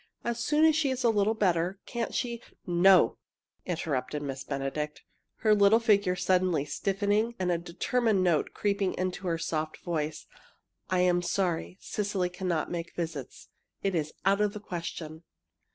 [0.23, 3.19] As soon as she is a little better, can't she" "No,"
[3.67, 5.03] interrupted Miss Benedict,
[5.41, 10.25] her little figure suddenly stiffening and a determined note creeping into her soft voice.
[10.89, 11.77] "I am sorry.
[11.81, 13.49] Cecily cannot make visits.
[13.83, 15.21] It is out of the question!"